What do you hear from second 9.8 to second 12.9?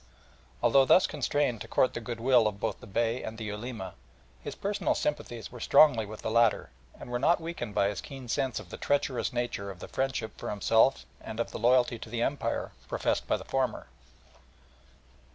friendship for himself and of the loyalty to the Empire